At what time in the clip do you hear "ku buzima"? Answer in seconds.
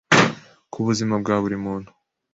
0.71-1.15